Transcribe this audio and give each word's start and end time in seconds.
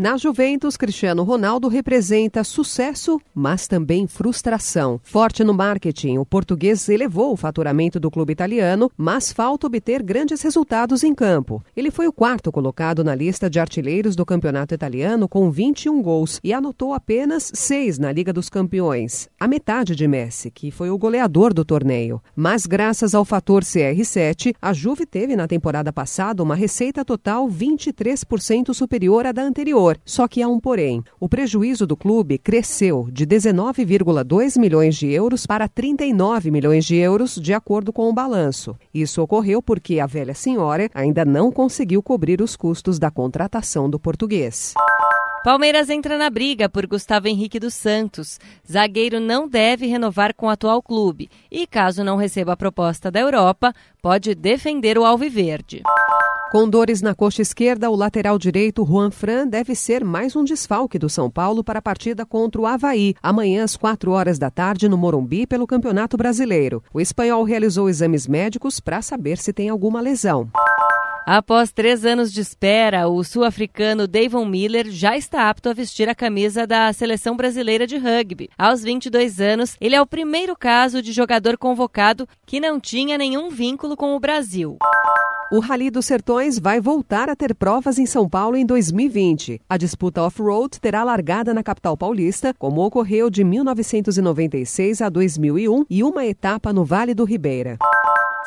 Na 0.00 0.16
Juventus, 0.16 0.78
Cristiano 0.78 1.22
Ronaldo 1.24 1.68
representa 1.68 2.42
sucesso, 2.42 3.20
mas 3.34 3.68
também 3.68 4.06
frustração. 4.06 4.98
Forte 5.04 5.44
no 5.44 5.52
marketing, 5.52 6.16
o 6.16 6.24
português 6.24 6.88
elevou 6.88 7.34
o 7.34 7.36
faturamento 7.36 8.00
do 8.00 8.10
clube 8.10 8.32
italiano, 8.32 8.90
mas 8.96 9.30
falta 9.30 9.66
obter 9.66 10.02
grandes 10.02 10.40
resultados 10.40 11.04
em 11.04 11.14
campo. 11.14 11.62
Ele 11.76 11.90
foi 11.90 12.08
o 12.08 12.14
quarto 12.14 12.50
colocado 12.50 13.04
na 13.04 13.14
lista 13.14 13.50
de 13.50 13.60
artilheiros 13.60 14.16
do 14.16 14.24
campeonato 14.24 14.74
italiano 14.74 15.28
com 15.28 15.50
21 15.50 16.00
gols 16.00 16.40
e 16.42 16.54
anotou 16.54 16.94
apenas 16.94 17.52
seis 17.52 17.98
na 17.98 18.10
Liga 18.10 18.32
dos 18.32 18.48
Campeões, 18.48 19.28
a 19.38 19.46
metade 19.46 19.94
de 19.94 20.08
Messi, 20.08 20.50
que 20.50 20.70
foi 20.70 20.88
o 20.88 20.96
goleador 20.96 21.52
do 21.52 21.62
torneio. 21.62 22.22
Mas 22.34 22.64
graças 22.64 23.14
ao 23.14 23.26
fator 23.26 23.62
CR7, 23.62 24.54
a 24.62 24.72
Juve 24.72 25.04
teve 25.04 25.36
na 25.36 25.46
temporada 25.46 25.92
passada 25.92 26.42
uma 26.42 26.54
receita 26.54 27.04
total 27.04 27.46
23% 27.46 28.72
superior 28.72 29.26
à 29.26 29.32
da 29.32 29.42
anterior 29.42 29.89
anterior, 29.90 30.00
só 30.04 30.28
que 30.28 30.42
há 30.42 30.48
um 30.48 30.60
porém. 30.60 31.02
O 31.18 31.28
prejuízo 31.28 31.86
do 31.86 31.96
clube 31.96 32.38
cresceu 32.38 33.08
de 33.10 33.26
19,2 33.26 34.58
milhões 34.58 34.96
de 34.96 35.10
euros 35.10 35.46
para 35.46 35.68
39 35.68 36.50
milhões 36.50 36.84
de 36.84 36.96
euros, 36.96 37.36
de 37.36 37.52
acordo 37.52 37.92
com 37.92 38.08
o 38.08 38.12
balanço. 38.12 38.76
Isso 38.92 39.22
ocorreu 39.22 39.62
porque 39.62 40.00
a 40.00 40.06
velha 40.06 40.34
senhora 40.34 40.88
ainda 40.94 41.24
não 41.24 41.50
conseguiu 41.50 42.02
cobrir 42.02 42.40
os 42.40 42.56
custos 42.56 42.98
da 42.98 43.10
contratação 43.10 43.88
do 43.88 43.98
português. 43.98 44.74
Palmeiras 45.42 45.88
entra 45.88 46.18
na 46.18 46.28
briga 46.28 46.68
por 46.68 46.86
Gustavo 46.86 47.26
Henrique 47.26 47.58
dos 47.58 47.72
Santos. 47.72 48.38
Zagueiro 48.70 49.18
não 49.18 49.48
deve 49.48 49.86
renovar 49.86 50.34
com 50.34 50.46
o 50.46 50.50
atual 50.50 50.82
clube 50.82 51.30
e, 51.50 51.66
caso 51.66 52.04
não 52.04 52.18
receba 52.18 52.52
a 52.52 52.56
proposta 52.56 53.10
da 53.10 53.20
Europa, 53.20 53.72
pode 54.02 54.34
defender 54.34 54.98
o 54.98 55.04
Alviverde. 55.04 55.82
Com 56.50 56.68
dores 56.68 57.00
na 57.00 57.14
coxa 57.14 57.42
esquerda, 57.42 57.88
o 57.88 57.94
lateral 57.94 58.36
direito 58.36 58.84
Juan 58.84 59.12
Fran 59.12 59.46
deve 59.46 59.72
ser 59.72 60.02
mais 60.02 60.34
um 60.34 60.42
desfalque 60.42 60.98
do 60.98 61.08
São 61.08 61.30
Paulo 61.30 61.62
para 61.62 61.78
a 61.78 61.82
partida 61.82 62.26
contra 62.26 62.60
o 62.60 62.66
Havaí, 62.66 63.14
amanhã 63.22 63.62
às 63.62 63.76
4 63.76 64.10
horas 64.10 64.36
da 64.36 64.50
tarde 64.50 64.88
no 64.88 64.98
Morumbi 64.98 65.46
pelo 65.46 65.64
Campeonato 65.64 66.16
Brasileiro. 66.16 66.82
O 66.92 67.00
espanhol 67.00 67.44
realizou 67.44 67.88
exames 67.88 68.26
médicos 68.26 68.80
para 68.80 69.00
saber 69.00 69.38
se 69.38 69.52
tem 69.52 69.68
alguma 69.68 70.00
lesão. 70.00 70.50
Após 71.24 71.70
três 71.70 72.04
anos 72.04 72.32
de 72.32 72.40
espera, 72.40 73.06
o 73.06 73.22
sul-africano 73.22 74.08
Davon 74.08 74.44
Miller 74.44 74.90
já 74.90 75.16
está 75.16 75.48
apto 75.48 75.68
a 75.68 75.72
vestir 75.72 76.08
a 76.08 76.16
camisa 76.16 76.66
da 76.66 76.92
seleção 76.92 77.36
brasileira 77.36 77.86
de 77.86 77.96
rugby. 77.96 78.50
Aos 78.58 78.82
22 78.82 79.40
anos, 79.40 79.76
ele 79.80 79.94
é 79.94 80.02
o 80.02 80.06
primeiro 80.06 80.56
caso 80.56 81.00
de 81.00 81.12
jogador 81.12 81.56
convocado 81.56 82.26
que 82.44 82.58
não 82.58 82.80
tinha 82.80 83.16
nenhum 83.16 83.50
vínculo 83.50 83.96
com 83.96 84.16
o 84.16 84.18
Brasil. 84.18 84.78
O 85.52 85.58
Rally 85.58 85.90
dos 85.90 86.06
Sertões 86.06 86.60
vai 86.60 86.80
voltar 86.80 87.28
a 87.28 87.34
ter 87.34 87.56
provas 87.56 87.98
em 87.98 88.06
São 88.06 88.28
Paulo 88.28 88.56
em 88.56 88.64
2020. 88.64 89.60
A 89.68 89.76
disputa 89.76 90.22
off-road 90.22 90.80
terá 90.80 91.02
largada 91.02 91.52
na 91.52 91.60
capital 91.60 91.96
paulista, 91.96 92.54
como 92.56 92.86
ocorreu 92.86 93.28
de 93.28 93.42
1996 93.42 95.02
a 95.02 95.08
2001, 95.08 95.86
e 95.90 96.04
uma 96.04 96.24
etapa 96.24 96.72
no 96.72 96.84
Vale 96.84 97.14
do 97.14 97.24
Ribeira. 97.24 97.78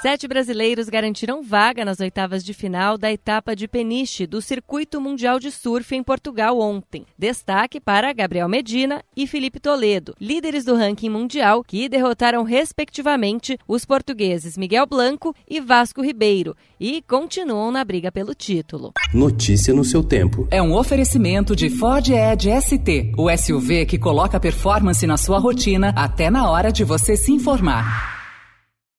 Sete 0.00 0.26
brasileiros 0.26 0.88
garantiram 0.88 1.42
vaga 1.42 1.84
nas 1.84 2.00
oitavas 2.00 2.42
de 2.44 2.54
final 2.54 2.96
da 2.96 3.12
etapa 3.12 3.54
de 3.54 3.68
Peniche 3.68 4.26
do 4.26 4.40
Circuito 4.40 5.00
Mundial 5.00 5.38
de 5.38 5.50
Surf 5.50 5.94
em 5.94 6.02
Portugal 6.02 6.58
ontem. 6.58 7.04
Destaque 7.16 7.78
para 7.78 8.12
Gabriel 8.12 8.48
Medina 8.48 9.04
e 9.16 9.26
Felipe 9.26 9.60
Toledo, 9.60 10.14
líderes 10.20 10.64
do 10.64 10.74
ranking 10.74 11.08
mundial, 11.08 11.62
que 11.62 11.88
derrotaram 11.88 12.42
respectivamente 12.42 13.56
os 13.68 13.84
portugueses 13.84 14.56
Miguel 14.56 14.86
Blanco 14.86 15.34
e 15.48 15.60
Vasco 15.60 16.02
Ribeiro 16.02 16.56
e 16.80 17.02
continuam 17.02 17.70
na 17.70 17.84
briga 17.84 18.10
pelo 18.10 18.34
título. 18.34 18.92
Notícia 19.14 19.72
no 19.72 19.84
seu 19.84 20.02
tempo. 20.02 20.48
É 20.50 20.60
um 20.60 20.74
oferecimento 20.74 21.54
de 21.54 21.70
Ford 21.70 22.08
Edge 22.08 22.50
ST, 22.60 23.12
o 23.16 23.30
SUV 23.36 23.86
que 23.86 23.98
coloca 23.98 24.40
performance 24.40 25.06
na 25.06 25.16
sua 25.16 25.38
rotina 25.38 25.92
até 25.96 26.28
na 26.28 26.50
hora 26.50 26.72
de 26.72 26.82
você 26.82 27.16
se 27.16 27.30
informar. 27.30 28.11